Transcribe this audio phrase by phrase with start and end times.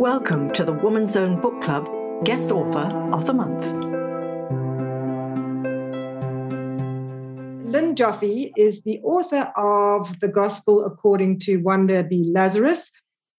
[0.00, 1.86] Welcome to the Woman's Zone Book Club
[2.24, 3.66] Guest Author of the Month.
[7.66, 12.24] Lynn Joffe is the author of The Gospel According to Wanda B.
[12.26, 12.90] Lazarus,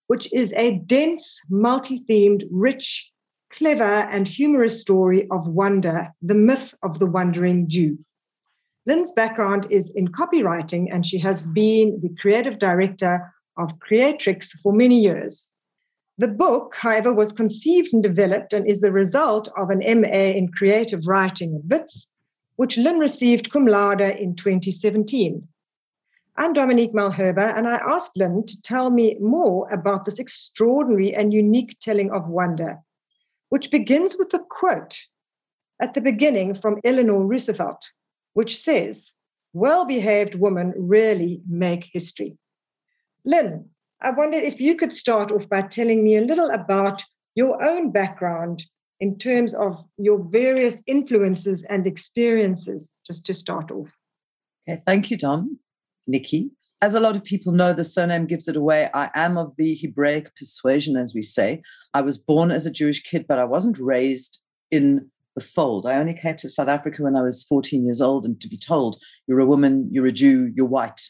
[0.05, 3.09] which is a dense, multi themed, rich,
[3.49, 7.97] clever, and humorous story of Wanda, the myth of the wandering Jew.
[8.85, 14.71] Lynn's background is in copywriting, and she has been the creative director of Creatrix for
[14.71, 15.55] many years.
[16.21, 20.52] The book, however, was conceived and developed and is the result of an MA in
[20.52, 22.11] creative writing at WITS,
[22.57, 25.47] which Lynn received cum laude in 2017.
[26.38, 31.34] I'm Dominique Malherbe, and I asked Lynn to tell me more about this extraordinary and
[31.34, 32.77] unique telling of Wanda,
[33.49, 34.99] which begins with a quote
[35.80, 37.89] at the beginning from Eleanor Roosevelt
[38.33, 39.13] which says,
[39.53, 42.38] well behaved women really make history.
[43.25, 43.70] Lynn,
[44.01, 47.03] I wonder if you could start off by telling me a little about
[47.35, 48.66] your own background
[48.99, 53.89] in terms of your various influences and experiences, just to start off.
[54.67, 55.59] Okay, thank you, Dom.
[56.08, 56.49] Nikki.
[56.81, 58.89] As a lot of people know, the surname gives it away.
[58.93, 61.61] I am of the Hebraic persuasion, as we say.
[61.93, 64.39] I was born as a Jewish kid, but I wasn't raised
[64.71, 65.86] in the fold.
[65.86, 68.58] I only came to South Africa when I was 14 years old, and to be
[68.58, 71.02] told, you're a woman, you're a Jew, you're white,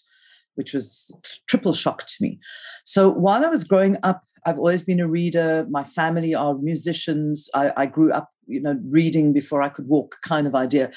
[0.56, 1.12] which was
[1.48, 2.40] triple shock to me.
[2.86, 5.68] So while I was growing up, I've always been a reader.
[5.70, 7.50] My family are musicians.
[7.54, 10.92] I, I grew up, you know, reading before I could walk, kind of idea.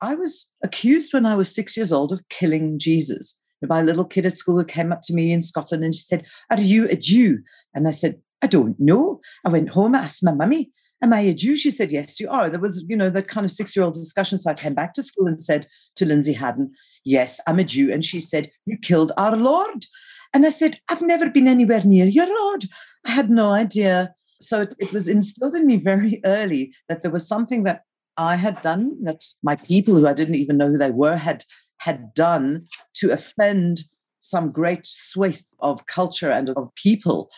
[0.00, 3.38] I was accused when I was six years old of killing Jesus.
[3.66, 6.02] by a little kid at school who came up to me in Scotland and she
[6.02, 7.38] said, Are you a Jew?
[7.74, 9.20] And I said, I don't know.
[9.44, 10.70] I went home, I asked my mummy,
[11.02, 11.56] Am I a Jew?
[11.56, 12.50] She said, Yes, you are.
[12.50, 14.38] There was, you know, that kind of six year old discussion.
[14.38, 16.72] So I came back to school and said to Lindsay Haddon,
[17.04, 17.92] Yes, I'm a Jew.
[17.92, 19.86] And she said, You killed our Lord.
[20.34, 22.64] And I said, I've never been anywhere near your Lord.
[23.06, 24.14] I had no idea.
[24.40, 27.82] So it, it was instilled in me very early that there was something that
[28.16, 31.44] I had done, that my people who I didn't even know who they were had
[31.78, 33.84] had done to offend
[34.20, 37.30] some great swath of culture and of people.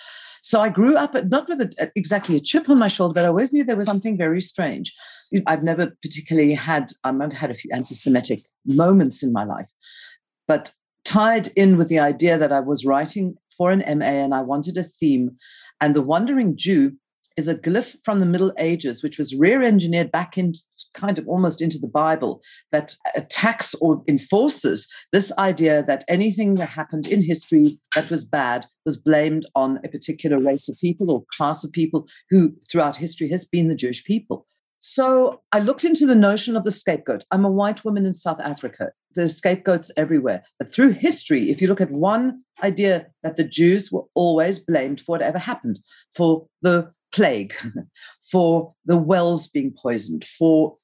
[0.43, 3.29] So I grew up not with a, exactly a chip on my shoulder, but I
[3.29, 4.95] always knew there was something very strange.
[5.47, 9.71] I've never particularly had, I've had a few anti Semitic moments in my life,
[10.49, 10.73] but
[11.05, 14.79] tied in with the idea that I was writing for an MA and I wanted
[14.79, 15.37] a theme.
[15.81, 16.93] And the Wandering Jew
[17.41, 20.61] is a glyph from the Middle Ages, which was rear engineered back into
[20.93, 26.69] kind of almost into the Bible that attacks or enforces this idea that anything that
[26.69, 31.25] happened in history that was bad was blamed on a particular race of people or
[31.35, 34.47] class of people who throughout history has been the Jewish people.
[34.81, 37.25] So I looked into the notion of the scapegoat.
[37.31, 38.93] I'm a white woman in South Africa.
[39.15, 40.43] There's scapegoats everywhere.
[40.59, 45.01] But through history, if you look at one idea that the Jews were always blamed
[45.01, 45.79] for whatever happened,
[46.15, 47.55] for the plague,
[48.31, 50.77] for the wells being poisoned, for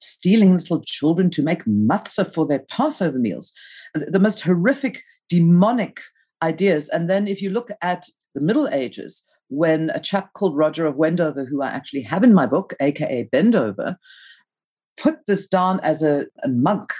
[0.00, 3.52] stealing little children to make matzah for their Passover meals.
[3.94, 6.00] The most horrific, demonic
[6.42, 6.88] ideas.
[6.88, 10.96] And then if you look at the Middle Ages, when a chap called Roger of
[10.96, 13.96] Wendover, who I actually have in my book, aka Bendover,
[14.96, 16.92] put this down as a, a monk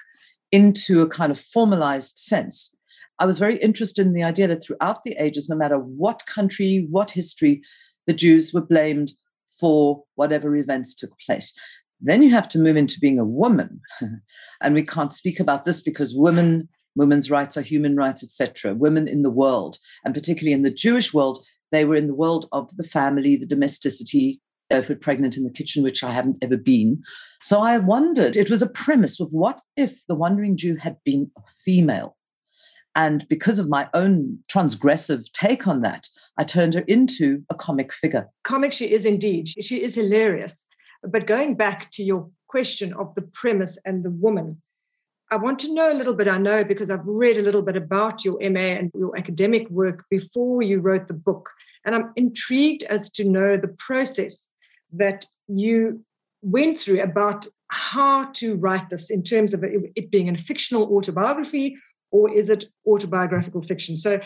[0.51, 2.75] into a kind of formalized sense.
[3.19, 6.87] I was very interested in the idea that throughout the ages, no matter what country,
[6.91, 7.63] what history,
[8.07, 9.13] the Jews were blamed
[9.61, 11.53] for whatever events took place.
[12.01, 13.81] Then you have to move into being a woman.
[14.61, 18.75] and we can't speak about this because women, women's rights are human rights, etc.
[18.75, 22.49] Women in the world, and particularly in the Jewish world, they were in the world
[22.53, 26.57] of the family, the domesticity, if we're pregnant in the kitchen, which I haven't ever
[26.57, 27.03] been.
[27.41, 31.31] So I wondered, it was a premise of what if the wandering Jew had been
[31.37, 32.17] a female?
[32.95, 37.93] And because of my own transgressive take on that, I turned her into a comic
[37.93, 38.29] figure.
[38.45, 39.49] Comic, she is indeed.
[39.49, 40.67] She is hilarious.
[41.03, 44.61] But going back to your question of the premise and the woman,
[45.31, 46.29] I want to know a little bit.
[46.29, 50.05] I know because I've read a little bit about your MA and your academic work
[50.11, 51.49] before you wrote the book.
[51.87, 54.51] And I'm intrigued as to know the process
[54.93, 56.05] that you
[56.43, 61.77] went through about how to write this in terms of it being a fictional autobiography
[62.13, 63.97] or is it autobiographical fiction?
[63.97, 64.21] So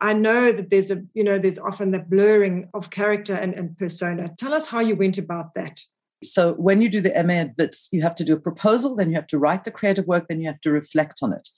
[0.00, 3.76] I know that there's a, you know, there's often that blurring of character and, and
[3.76, 4.30] persona.
[4.38, 5.80] Tell us how you went about that.
[6.24, 9.16] So when you do the MA at you have to do a proposal, then you
[9.16, 11.48] have to write the creative work, then you have to reflect on it,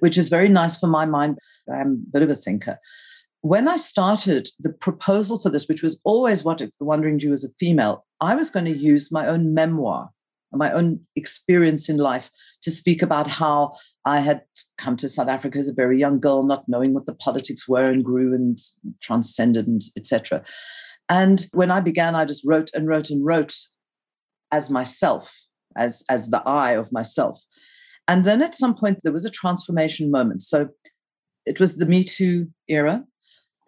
[0.00, 1.38] which is very nice for my mind.
[1.72, 2.78] I'm a bit of a thinker.
[3.40, 7.30] When I started the proposal for this, which was always what if the Wandering Jew
[7.30, 10.10] was a female, I was going to use my own memoir
[10.52, 12.30] my own experience in life
[12.62, 13.72] to speak about how
[14.04, 14.42] I had
[14.78, 17.90] come to South Africa as a very young girl, not knowing what the politics were,
[17.90, 18.58] and grew and
[19.00, 20.44] transcended, and etc.
[21.08, 23.54] And when I began, I just wrote and wrote and wrote
[24.50, 25.34] as myself,
[25.76, 27.42] as, as the I of myself.
[28.08, 30.42] And then at some point, there was a transformation moment.
[30.42, 30.68] So
[31.46, 33.04] it was the Me Too era.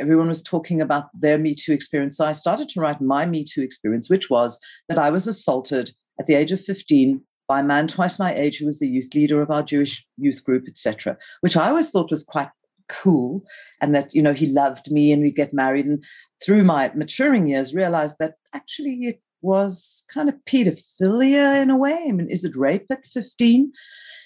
[0.00, 2.16] Everyone was talking about their Me Too experience.
[2.16, 4.58] So I started to write my Me Too experience, which was
[4.88, 8.58] that I was assaulted at the age of 15 by a man twice my age
[8.58, 12.10] who was the youth leader of our Jewish youth group, etc., which I always thought
[12.10, 12.48] was quite
[12.88, 13.42] cool
[13.80, 16.04] and that you know he loved me and we get married and
[16.44, 22.04] through my maturing years realized that actually it was kind of pedophilia in a way.
[22.08, 23.72] I mean is it rape at 15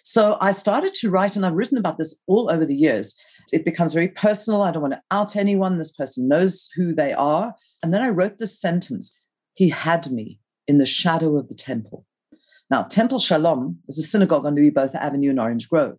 [0.04, 3.14] so i started to write and i've written about this all over the years.
[3.52, 4.62] It becomes very personal.
[4.62, 5.78] I don't want to out anyone.
[5.78, 7.54] This person knows who they are.
[7.82, 9.14] And then i wrote this sentence
[9.54, 12.04] he had me in the shadow of the temple
[12.70, 15.96] now, Temple Shalom is a synagogue on Louis Botha Avenue in Orange Grove.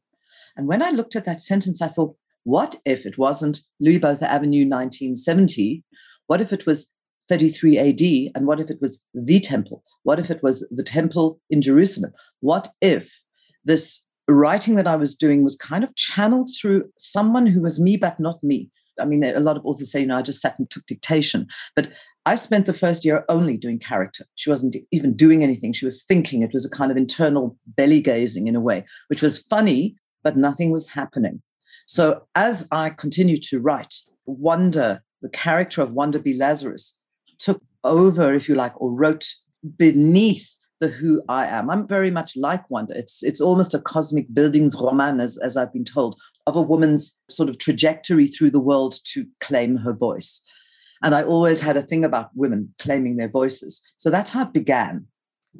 [0.55, 4.29] And when I looked at that sentence, I thought, what if it wasn't Louis Botha
[4.29, 5.83] Avenue 1970?
[6.27, 6.87] What if it was
[7.27, 8.35] 33 AD?
[8.35, 9.83] And what if it was the temple?
[10.03, 12.13] What if it was the temple in Jerusalem?
[12.41, 13.23] What if
[13.65, 17.97] this writing that I was doing was kind of channeled through someone who was me,
[17.97, 18.69] but not me?
[18.99, 21.47] I mean, a lot of authors say, you know, I just sat and took dictation.
[21.75, 21.89] But
[22.29, 24.23] I spent the first year only doing character.
[24.35, 25.73] She wasn't even doing anything.
[25.73, 26.43] She was thinking.
[26.43, 30.37] It was a kind of internal belly gazing in a way, which was funny, but
[30.37, 31.41] nothing was happening.
[31.87, 33.95] So as I continued to write,
[34.27, 36.35] Wanda, the character of Wanda B.
[36.35, 36.95] Lazarus,
[37.39, 39.25] took over, if you like, or wrote
[39.77, 40.47] beneath
[40.79, 41.71] the who I am.
[41.71, 42.93] I'm very much like Wanda.
[42.95, 47.49] It's it's almost a cosmic Bildungsroman, as, as I've been told, of a woman's sort
[47.49, 50.43] of trajectory through the world to claim her voice.
[51.01, 53.81] And I always had a thing about women claiming their voices.
[53.97, 55.05] So that's how it began.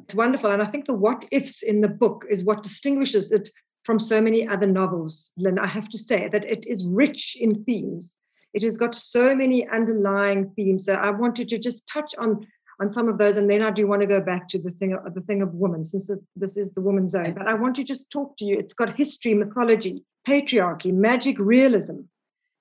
[0.04, 0.52] It's wonderful.
[0.52, 3.50] And I think the what ifs in the book is what distinguishes it
[3.84, 5.58] from so many other novels, Lynn.
[5.58, 8.18] I have to say that it is rich in themes.
[8.54, 10.86] It has got so many underlying themes.
[10.86, 12.46] So I wanted to just touch on
[12.82, 14.94] on some of those, and then I do want to go back to the thing
[14.94, 17.34] of the thing of women, since this, this is the woman's zone.
[17.38, 18.58] But I want to just talk to you.
[18.58, 22.02] It's got history, mythology, patriarchy, magic realism.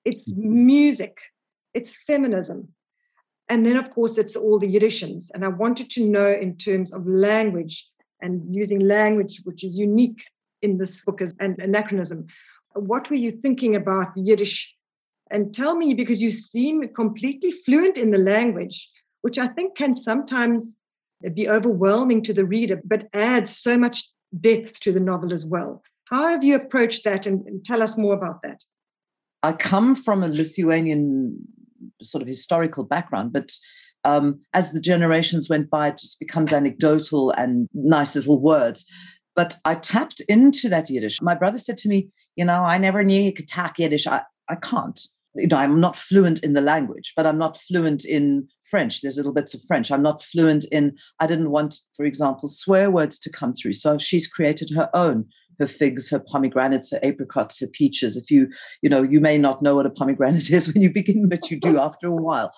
[0.03, 0.65] It's mm-hmm.
[0.65, 1.19] music,
[1.79, 2.59] it's feminism.
[3.51, 5.31] And then, of course, it's all the Yiddishisms.
[5.33, 7.75] And I wanted to know in terms of language
[8.21, 10.23] and using language, which is unique
[10.61, 12.27] in this book as an anachronism.
[12.73, 14.75] What were you thinking about Yiddish?
[15.31, 18.77] And tell me, because you seem completely fluent in the language,
[19.21, 20.77] which I think can sometimes
[21.33, 23.97] be overwhelming to the reader, but adds so much
[24.39, 25.81] depth to the novel as well.
[26.11, 27.25] How have you approached that?
[27.25, 28.59] And, and tell us more about that.
[29.43, 31.37] I come from a Lithuanian
[32.03, 33.51] sort of historical background, but
[34.05, 38.85] um, as the generations went by, it just becomes anecdotal and nice little words.
[39.35, 41.21] But I tapped into that Yiddish.
[41.21, 44.07] My brother said to me, You know, I never knew you could talk Yiddish.
[44.07, 44.99] I, I can't.
[45.35, 49.01] You know, I'm not fluent in the language, but I'm not fluent in French.
[49.01, 49.91] There's little bits of French.
[49.91, 53.73] I'm not fluent in, I didn't want, for example, swear words to come through.
[53.73, 55.27] So she's created her own
[55.59, 58.17] her figs, her pomegranates, her apricots, her peaches.
[58.17, 58.49] If you,
[58.81, 61.59] you know, you may not know what a pomegranate is when you begin, but you
[61.59, 62.51] do after a while.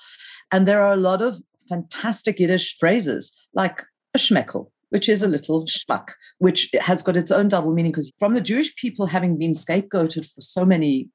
[0.51, 3.83] And there are a lot of fantastic Yiddish phrases like
[4.13, 6.09] a schmeckel, which is a little schmuck,
[6.39, 10.25] which has got its own double meaning because from the Jewish people having been scapegoated
[10.25, 11.09] for so many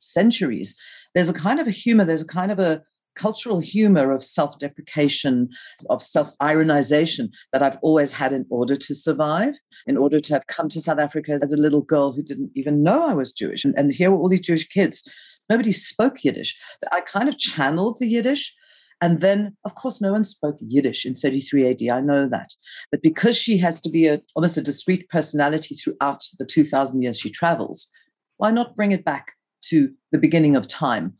[0.00, 0.76] centuries,
[1.14, 2.82] there's a kind of a humor, there's a kind of a
[3.14, 5.48] cultural humor of self deprecation,
[5.90, 9.54] of self ironization that I've always had in order to survive,
[9.86, 12.82] in order to have come to South Africa as a little girl who didn't even
[12.82, 13.64] know I was Jewish.
[13.64, 15.06] And, and here were all these Jewish kids.
[15.48, 16.56] Nobody spoke Yiddish.
[16.92, 18.54] I kind of channeled the Yiddish.
[19.00, 21.82] And then, of course, no one spoke Yiddish in 33 AD.
[21.96, 22.54] I know that.
[22.92, 27.18] But because she has to be a, almost a discrete personality throughout the 2,000 years
[27.18, 27.88] she travels,
[28.36, 31.14] why not bring it back to the beginning of time?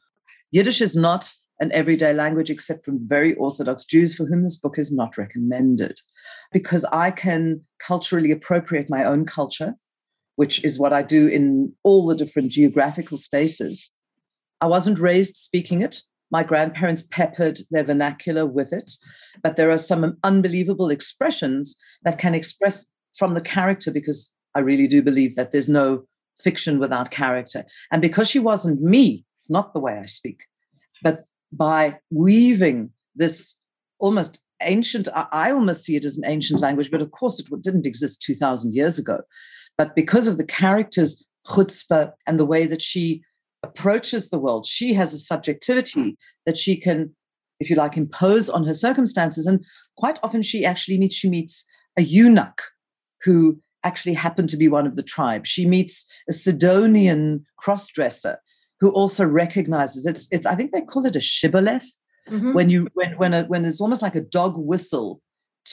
[0.52, 1.32] Yiddish is not
[1.62, 6.00] an everyday language except from very Orthodox Jews for whom this book is not recommended.
[6.50, 9.74] Because I can culturally appropriate my own culture,
[10.34, 13.88] which is what I do in all the different geographical spaces.
[14.60, 16.02] I wasn't raised speaking it.
[16.32, 18.90] My grandparents peppered their vernacular with it,
[19.42, 24.88] but there are some unbelievable expressions that can express from the character because I really
[24.88, 26.04] do believe that there's no
[26.40, 27.64] fiction without character.
[27.92, 30.40] And because she wasn't me, not the way I speak,
[31.02, 31.20] but
[31.52, 33.56] by weaving this
[33.98, 37.86] almost ancient, I almost see it as an ancient language, but of course it didn't
[37.86, 39.20] exist 2,000 years ago.
[39.76, 43.22] But because of the character's chutzpah and the way that she
[43.62, 46.16] approaches the world, she has a subjectivity
[46.46, 47.14] that she can,
[47.60, 49.46] if you like, impose on her circumstances.
[49.46, 49.64] And
[49.96, 51.64] quite often she actually meets, she meets
[51.96, 52.62] a eunuch
[53.22, 55.46] who actually happened to be one of the tribe.
[55.46, 58.36] She meets a Sidonian crossdresser
[58.82, 61.88] who also recognizes it's it's I think they call it a shibboleth,
[62.30, 62.52] Mm-hmm.
[62.52, 65.20] When you when when a, when it's almost like a dog whistle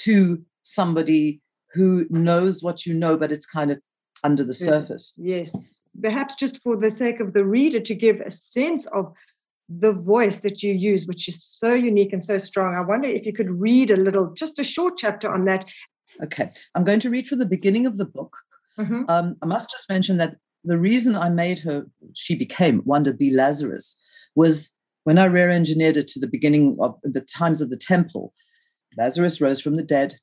[0.04, 1.42] to somebody
[1.74, 3.80] who knows what you know, but it's kind of
[4.24, 5.14] under the surface.
[5.18, 5.56] Yes.
[6.02, 9.14] Perhaps just for the sake of the reader to give a sense of
[9.70, 12.76] the voice that you use, which is so unique and so strong.
[12.76, 15.66] I wonder if you could read a little, just a short chapter on that.
[16.24, 16.50] Okay.
[16.74, 18.36] I'm going to read from the beginning of the book.
[18.80, 19.04] Mm-hmm.
[19.08, 23.32] Um, I must just mention that the reason I made her, she became Wanda B.
[23.32, 24.02] Lazarus,
[24.36, 24.70] was
[25.04, 28.34] when I rear engineered it to the beginning of the times of the temple.
[28.98, 30.16] Lazarus rose from the dead.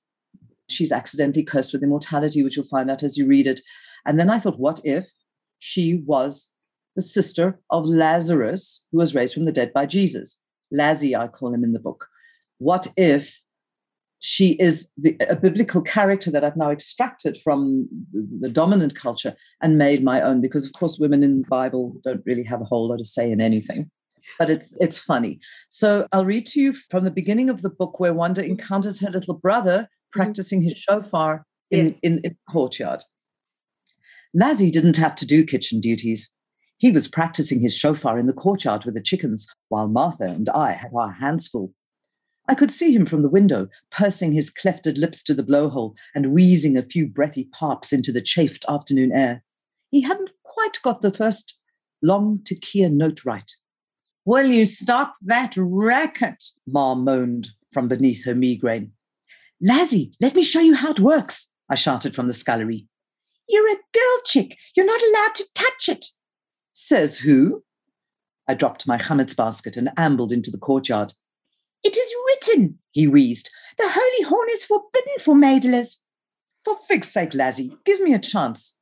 [0.68, 3.60] She's accidentally cursed with immortality, which you'll find out as you read it.
[4.04, 5.10] And then I thought, what if
[5.58, 6.48] she was
[6.94, 10.38] the sister of Lazarus, who was raised from the dead by Jesus?
[10.70, 12.06] Lazzy, I call him in the book.
[12.58, 13.42] What if
[14.20, 19.34] she is the, a biblical character that I've now extracted from the, the, dominant culture
[19.60, 20.40] and made my own.
[20.40, 23.30] Because of course, women in the Bible don't really have a whole lot to say
[23.30, 23.90] in anything,
[24.38, 25.38] but it's it's funny.
[25.68, 29.10] So I'll read to you from the beginning of the book where Wanda encounters her
[29.10, 30.20] little brother mm-hmm.
[30.20, 31.98] practicing his shofar in, yes.
[32.00, 33.02] in, in the courtyard.
[34.34, 36.30] Lazzy didn't have to do kitchen duties.
[36.78, 40.72] He was practicing his shofar in the courtyard with the chickens, while Martha and I
[40.72, 41.72] had our hands full.
[42.48, 46.32] I could see him from the window, pursing his clefted lips to the blowhole and
[46.32, 49.42] wheezing a few breathy parps into the chafed afternoon air.
[49.90, 51.56] He hadn't quite got the first
[52.02, 53.50] long tekiah note right.
[54.24, 56.42] Will you stop that racket?
[56.66, 58.92] Ma moaned from beneath her migraine.
[59.60, 62.86] Lazzy, let me show you how it works, I shouted from the scullery.
[63.48, 64.56] You're a girl chick.
[64.74, 66.06] You're not allowed to touch it.
[66.72, 67.62] Says who?
[68.48, 71.14] I dropped my chametz basket and ambled into the courtyard.
[71.82, 72.14] It is
[72.92, 73.50] he wheezed.
[73.78, 75.98] The holy horn is forbidden for maidlers.
[76.64, 78.74] For fig's sake, Lazzy, give me a chance.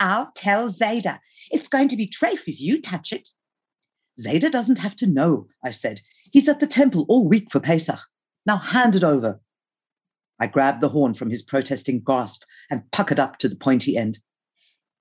[0.00, 1.20] I'll tell Zayda.
[1.50, 3.30] It's going to be trafe if you touch it.
[4.20, 6.00] Zayda doesn't have to know, I said.
[6.30, 8.00] He's at the temple all week for Pesach.
[8.46, 9.40] Now hand it over.
[10.40, 14.18] I grabbed the horn from his protesting grasp and puckered up to the pointy end.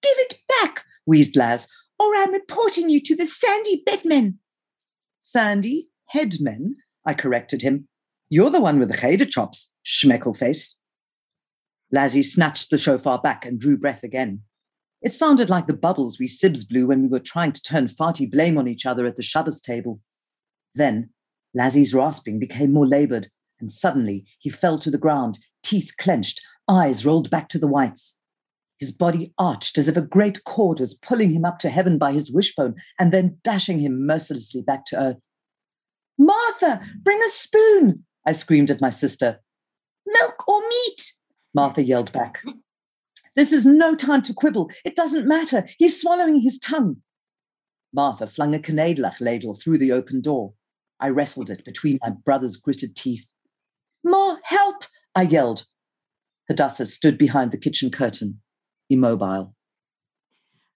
[0.02, 1.68] Give it back, wheezed Laz,
[2.00, 4.36] or I'm reporting you to the Sandy Bedmen.
[5.20, 6.76] Sandy Headmen?
[7.06, 7.88] I corrected him.
[8.34, 10.76] You're the one with the cheder chops, schmeckle face.
[11.92, 14.42] Lazzy snatched the shofar back and drew breath again.
[15.04, 18.26] It sounded like the bubbles we sibs blew when we were trying to turn farty
[18.28, 20.00] blame on each other at the Shabbos table.
[20.74, 21.12] Then
[21.54, 23.28] Lazzy's rasping became more labored,
[23.60, 28.18] and suddenly he fell to the ground, teeth clenched, eyes rolled back to the whites.
[28.80, 32.14] His body arched as if a great cord was pulling him up to heaven by
[32.14, 35.18] his wishbone and then dashing him mercilessly back to earth.
[36.18, 39.40] Martha, bring a spoon, I screamed at my sister.
[40.06, 41.14] Milk or meat,
[41.54, 42.44] Martha yelled back.
[43.36, 44.70] This is no time to quibble.
[44.86, 45.66] It doesn't matter.
[45.80, 46.98] He's swallowing his tongue.
[47.94, 50.54] Martha flung a knedlach ladle through the open door.
[51.00, 53.32] I wrestled it between my brother's gritted teeth.
[54.04, 54.86] More help!
[55.16, 55.66] I yelled.
[56.48, 58.42] Hadassah stood behind the kitchen curtain,
[58.90, 59.56] immobile.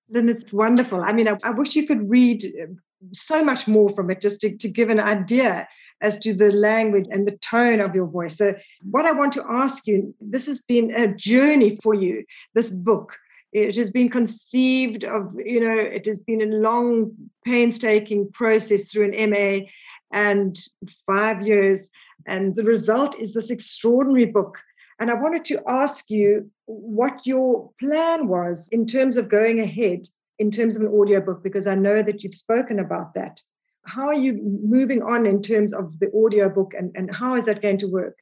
[0.09, 1.01] Then it's wonderful.
[1.03, 2.73] I mean, I, I wish you could read uh,
[3.11, 5.67] so much more from it just to, to give an idea
[6.01, 8.37] as to the language and the tone of your voice.
[8.37, 8.55] So,
[8.89, 12.23] what I want to ask you this has been a journey for you,
[12.53, 13.17] this book.
[13.53, 17.11] It has been conceived of, you know, it has been a long,
[17.45, 19.67] painstaking process through an MA
[20.11, 20.59] and
[21.05, 21.89] five years.
[22.25, 24.59] And the result is this extraordinary book.
[24.99, 30.07] And I wanted to ask you what your plan was in terms of going ahead
[30.39, 33.41] in terms of an audiobook because I know that you've spoken about that.
[33.87, 37.61] How are you moving on in terms of the audiobook and, and how is that
[37.61, 38.15] going to work?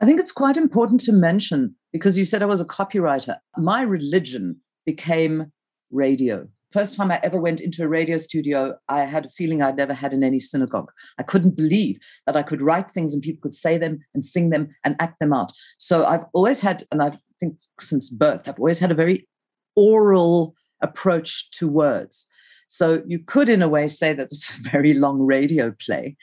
[0.00, 3.36] I think it's quite important to mention because you said I was a copywriter.
[3.58, 5.52] My religion became
[5.90, 6.48] radio.
[6.72, 9.92] First time I ever went into a radio studio, I had a feeling I'd never
[9.92, 10.92] had in any synagogue.
[11.18, 14.50] I couldn't believe that I could write things and people could say them and sing
[14.50, 15.52] them and act them out.
[15.78, 19.26] So I've always had, and I think since birth, I've always had a very
[19.74, 22.28] oral approach to words.
[22.72, 26.16] So you could, in a way, say that it's a very long radio play.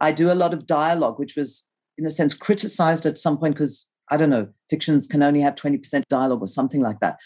[0.00, 1.64] I do a lot of dialogue, which was,
[1.96, 5.54] in a sense, criticized at some point because, I don't know, fictions can only have
[5.54, 7.20] 20% dialogue or something like that.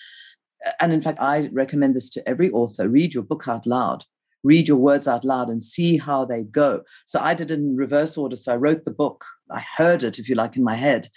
[0.83, 4.05] And in fact, I recommend this to every author read your book out loud,
[4.45, 6.83] read your words out loud, and see how they go.
[7.07, 8.37] So I did it in reverse order.
[8.37, 11.09] So I wrote the book, I heard it, if you like, in my head.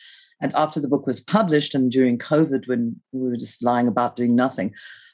[0.42, 4.16] And after the book was published, and during COVID, when we were just lying about
[4.16, 4.74] doing nothing,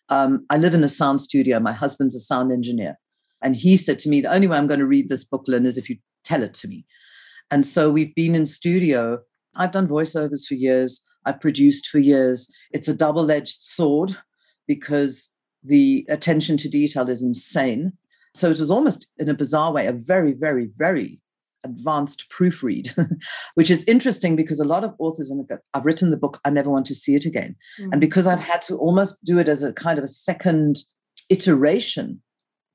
[0.09, 1.59] um, I live in a sound studio.
[1.59, 2.97] My husband's a sound engineer.
[3.41, 5.65] And he said to me, The only way I'm going to read this book, Lynn,
[5.65, 6.85] is if you tell it to me.
[7.51, 9.19] And so we've been in studio.
[9.57, 12.49] I've done voiceovers for years, I've produced for years.
[12.71, 14.17] It's a double edged sword
[14.67, 15.31] because
[15.63, 17.93] the attention to detail is insane.
[18.35, 21.19] So it was almost, in a bizarre way, a very, very, very
[21.65, 22.95] advanced proofread,
[23.55, 26.69] which is interesting because a lot of authors, and I've written the book, I never
[26.69, 27.55] want to see it again.
[27.79, 27.89] Mm.
[27.91, 30.77] And because I've had to almost do it as a kind of a second
[31.29, 32.21] iteration,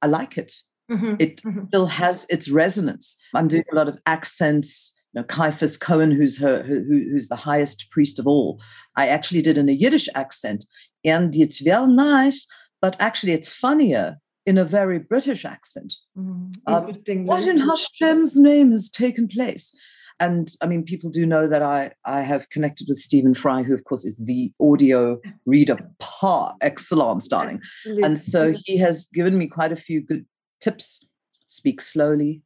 [0.03, 0.53] I like it.
[0.91, 1.15] Mm-hmm.
[1.19, 1.67] It mm-hmm.
[1.69, 3.17] still has its resonance.
[3.35, 4.93] I'm doing a lot of accents.
[5.13, 8.61] You know, Caiaphas Cohen, who's her, who, who's the highest priest of all.
[8.97, 10.65] I actually did in a Yiddish accent,
[11.05, 12.47] and it's well nice,
[12.81, 15.95] but actually it's funnier in a very British accent.
[16.17, 17.21] Mm, interesting.
[17.21, 19.75] Um, what in Hashem's name has taken place?
[20.19, 23.73] And I mean, people do know that I, I have connected with Stephen Fry, who,
[23.75, 27.57] of course, is the audio reader par excellence, darling.
[27.57, 28.03] Absolutely.
[28.03, 30.27] And so he has given me quite a few good
[30.61, 31.05] tips.
[31.47, 32.43] Speak slowly,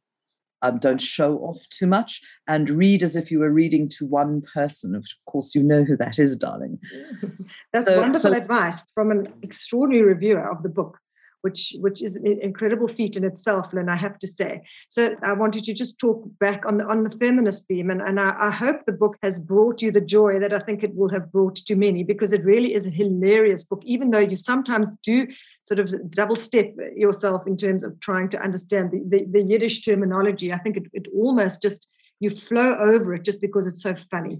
[0.61, 4.41] um, don't show off too much, and read as if you were reading to one
[4.41, 4.95] person.
[4.95, 6.79] Of course, you know who that is, darling.
[7.73, 10.97] That's so, wonderful so, advice from an extraordinary reviewer of the book
[11.45, 14.51] which which is an incredible feat in itself, Lynn, I have to say.
[14.89, 18.19] So I wanted to just talk back on the on the feminist theme, and, and
[18.19, 21.11] I, I hope the book has brought you the joy that I think it will
[21.15, 24.89] have brought to many, because it really is a hilarious book, even though you sometimes
[25.03, 25.27] do
[25.69, 29.77] sort of double step yourself in terms of trying to understand the, the, the Yiddish
[29.85, 30.51] terminology.
[30.51, 31.87] I think it, it almost just
[32.19, 34.39] you flow over it just because it's so funny.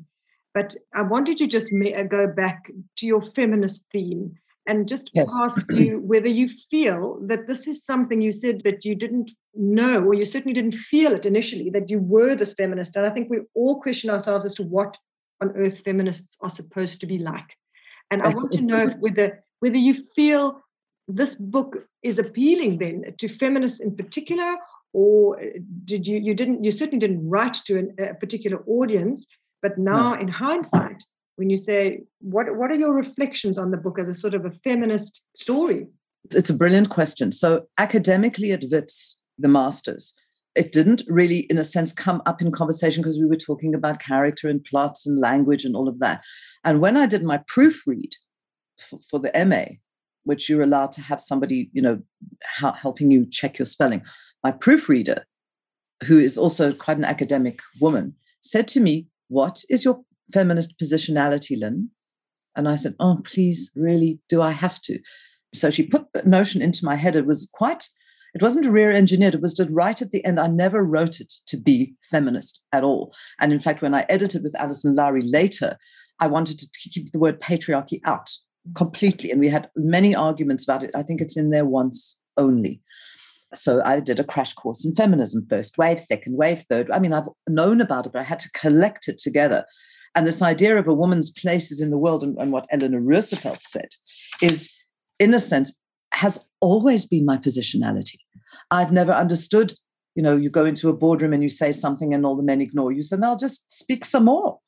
[0.56, 5.32] But I wanted to just uh, go back to your feminist theme and just yes.
[5.40, 10.04] ask you whether you feel that this is something you said that you didn't know,
[10.04, 12.96] or you certainly didn't feel it initially, that you were this feminist.
[12.96, 14.98] And I think we all question ourselves as to what
[15.42, 17.56] on earth feminists are supposed to be like.
[18.12, 20.62] And That's I want to know whether whether you feel
[21.08, 24.56] this book is appealing then to feminists in particular,
[24.94, 25.46] or uh,
[25.86, 29.28] did you you didn't you certainly didn't write to an, a particular audience,
[29.62, 30.22] but now no.
[30.22, 31.04] in hindsight,
[31.36, 34.46] when you say what what are your reflections on the book as a sort of
[34.46, 35.88] a feminist story?
[36.32, 37.32] It's a brilliant question.
[37.32, 40.14] So academically at wits the masters
[40.56, 44.00] it didn't really in a sense come up in conversation because we were talking about
[44.00, 46.24] character and plots and language and all of that.
[46.64, 48.14] And when i did my proofread
[48.80, 49.66] for, for the ma
[50.24, 52.02] which you're allowed to have somebody you know
[52.60, 54.02] helping you check your spelling
[54.44, 55.26] my proofreader
[56.06, 60.02] who is also quite an academic woman said to me what is your
[60.34, 61.90] feminist positionality, Lynn.
[62.56, 65.00] And I said, Oh, please, really, do I have to?
[65.54, 67.16] So she put the notion into my head.
[67.16, 67.90] It was quite,
[68.34, 69.36] it wasn't rear engineered.
[69.36, 70.40] It was just right at the end.
[70.40, 73.14] I never wrote it to be feminist at all.
[73.40, 75.78] And in fact, when I edited with Alison Lowry later,
[76.20, 78.30] I wanted to keep the word patriarchy out
[78.74, 79.32] completely.
[79.32, 80.92] And we had many arguments about it.
[80.96, 82.82] I think it's in there once only.
[83.54, 86.92] So I did a crash course in feminism, first wave, second wave, third.
[86.92, 89.66] I mean, I've known about it, but I had to collect it together.
[90.16, 93.62] And this idea of a woman's places in the world and, and what Eleanor Roosevelt
[93.62, 93.90] said
[94.42, 94.70] is,
[95.20, 95.74] in a sense,
[96.14, 98.18] has always been my positionality.
[98.72, 99.74] I've never understood,
[100.16, 102.62] you know, you go into a boardroom and you say something and all the men
[102.62, 103.04] ignore you.
[103.04, 104.60] So now I'll just speak some more.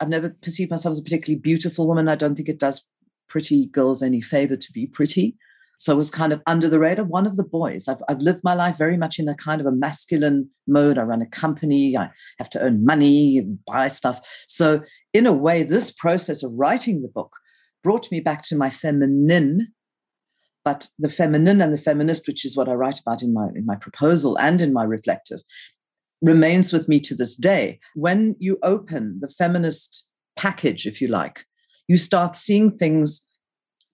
[0.00, 2.08] I've never perceived myself as a particularly beautiful woman.
[2.08, 2.86] I don't think it does
[3.28, 5.36] pretty girls any favor to be pretty.
[5.78, 7.88] So I was kind of under the radar, one of the boys.
[7.88, 10.98] I've, I've lived my life very much in a kind of a masculine mode.
[10.98, 14.20] I run a company, I have to earn money, buy stuff.
[14.48, 14.82] So,
[15.12, 17.36] in a way, this process of writing the book
[17.82, 19.68] brought me back to my feminine,
[20.64, 23.66] but the feminine and the feminist, which is what I write about in my, in
[23.66, 25.40] my proposal and in my reflective,
[26.22, 27.78] remains with me to this day.
[27.94, 30.06] When you open the feminist
[30.36, 31.44] package, if you like,
[31.86, 33.24] you start seeing things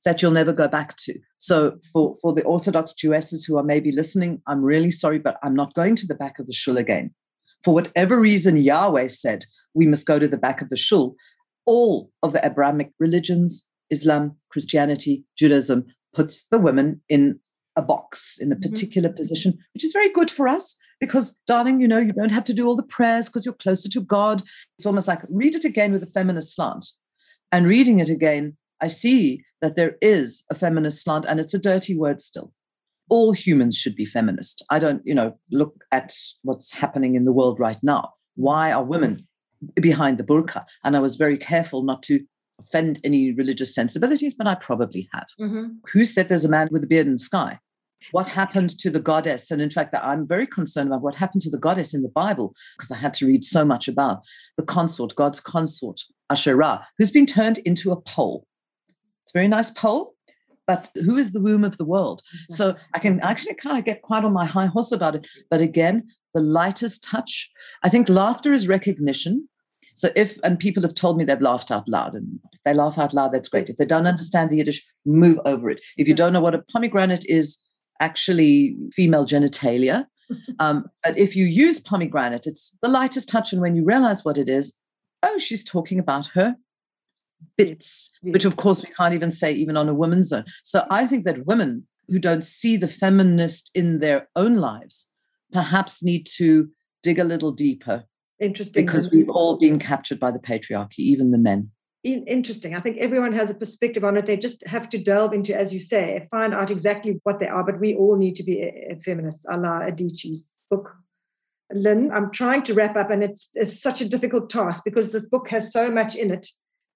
[0.04, 1.18] that you'll never go back to.
[1.38, 5.54] So for, for the Orthodox Jewesses who are maybe listening, I'm really sorry, but I'm
[5.54, 7.14] not going to the back of the shul again.
[7.62, 11.16] For whatever reason, Yahweh said we must go to the back of the shul.
[11.66, 17.38] All of the Abrahamic religions, Islam, Christianity, Judaism, puts the women in
[17.76, 18.70] a box in a mm-hmm.
[18.70, 19.16] particular mm-hmm.
[19.16, 22.54] position, which is very good for us because, darling, you know, you don't have to
[22.54, 24.42] do all the prayers because you're closer to God.
[24.78, 26.86] It's almost like read it again with a feminist slant.
[27.52, 31.58] And reading it again I see that there is a feminist slant, and it's a
[31.58, 32.52] dirty word still.
[33.08, 34.64] All humans should be feminist.
[34.70, 38.12] I don't, you know, look at what's happening in the world right now.
[38.36, 39.26] Why are women
[39.74, 40.64] behind the burqa?
[40.84, 42.20] And I was very careful not to
[42.60, 45.26] offend any religious sensibilities, but I probably have.
[45.40, 45.72] Mm-hmm.
[45.92, 47.58] Who said there's a man with a beard in the sky?
[48.12, 49.50] What happened to the goddess?
[49.50, 52.54] And in fact, I'm very concerned about what happened to the goddess in the Bible
[52.78, 54.24] because I had to read so much about
[54.56, 58.46] the consort, God's consort, Asherah, who's been turned into a pole.
[59.30, 60.16] It's a very nice pole,
[60.66, 62.20] but who is the womb of the world?
[62.26, 62.54] Mm-hmm.
[62.54, 65.28] So I can actually kind of get quite on my high horse about it.
[65.48, 67.48] But again, the lightest touch.
[67.84, 69.48] I think laughter is recognition.
[69.94, 72.98] So if and people have told me they've laughed out loud, and if they laugh
[72.98, 73.68] out loud, that's great.
[73.68, 75.80] If they don't understand the Yiddish, move over it.
[75.96, 77.56] If you don't know what a pomegranate is,
[78.00, 80.06] actually female genitalia,
[80.58, 83.52] um, but if you use pomegranate, it's the lightest touch.
[83.52, 84.74] And when you realize what it is,
[85.22, 86.56] oh, she's talking about her
[87.56, 88.32] bits, yes.
[88.32, 90.44] which of course we can't even say even on a woman's zone.
[90.62, 95.08] So I think that women who don't see the feminist in their own lives
[95.52, 96.68] perhaps need to
[97.02, 98.04] dig a little deeper.
[98.40, 98.86] Interesting.
[98.86, 101.70] Because we've all been captured by the patriarchy, even the men.
[102.02, 102.74] Interesting.
[102.74, 104.24] I think everyone has a perspective on it.
[104.24, 107.62] They just have to delve into, as you say, find out exactly what they are.
[107.62, 110.96] But we all need to be a, a feminist, a la Adichie's book.
[111.72, 115.26] Lynn, I'm trying to wrap up, and it's, it's such a difficult task because this
[115.26, 116.48] book has so much in it.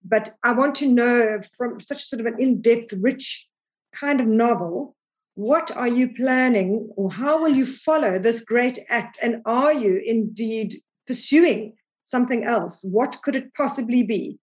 [0.05, 3.47] But I want to know from such sort of an in depth, rich
[3.95, 4.95] kind of novel,
[5.35, 9.19] what are you planning or how will you follow this great act?
[9.23, 12.85] And are you indeed pursuing something else?
[12.85, 14.39] What could it possibly be?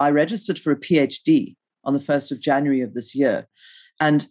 [0.00, 3.46] I registered for a PhD on the 1st of January of this year.
[4.00, 4.26] And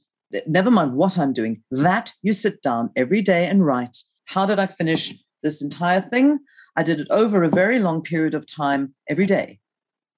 [0.45, 3.98] never mind what I'm doing, that you sit down every day and write.
[4.26, 6.39] How did I finish this entire thing?
[6.76, 9.60] I did it over a very long period of time every day.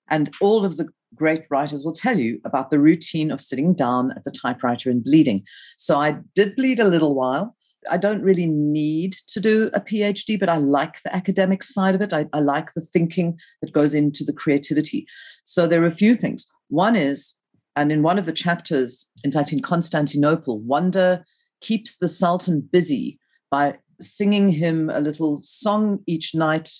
[0.10, 4.12] And all of the great writers will tell you about the routine of sitting down
[4.16, 5.44] at the typewriter and bleeding.
[5.78, 7.56] So I did bleed a little while.
[7.90, 12.02] I don't really need to do a PhD, but I like the academic side of
[12.02, 12.12] it.
[12.14, 15.08] I, I like the thinking that goes into the creativity.
[15.44, 16.46] So there are a few things.
[16.70, 17.34] One is,
[17.76, 21.24] and in one of the chapters, in fact, in Constantinople, Wanda
[21.62, 26.72] keeps the Sultan busy by singing him a little song each night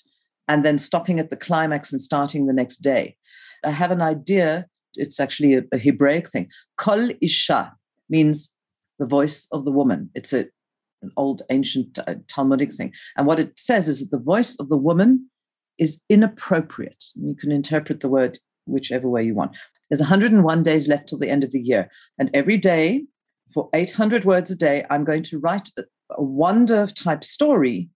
[0.48, 3.16] and then stopping at the climax and starting the next day.
[3.64, 4.66] I have an idea.
[4.94, 6.48] It's actually a, a Hebraic thing.
[6.76, 7.72] Kol Isha
[8.08, 8.50] means
[8.98, 10.10] the voice of the woman.
[10.14, 10.46] It's a,
[11.02, 12.92] an old ancient uh, Talmudic thing.
[13.16, 15.28] And what it says is that the voice of the woman
[15.78, 17.04] is inappropriate.
[17.14, 19.56] You can interpret the word whichever way you want.
[19.88, 21.88] There's 101 days left till the end of the year.
[22.18, 23.04] And every day,
[23.52, 27.88] for 800 words a day, I'm going to write a, a Wanda type story